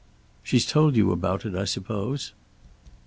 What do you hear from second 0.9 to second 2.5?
you about it, I suppose?"